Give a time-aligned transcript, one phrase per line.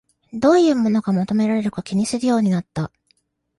[0.33, 2.91] どういうものが求められるか気にするようになった